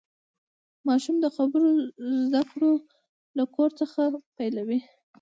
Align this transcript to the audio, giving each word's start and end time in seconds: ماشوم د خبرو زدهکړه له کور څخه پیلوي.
ماشوم 0.87 1.15
د 1.21 1.25
خبرو 1.35 1.69
زدهکړه 2.25 2.71
له 3.37 3.43
کور 3.55 3.69
څخه 3.79 4.01
پیلوي. 4.37 4.79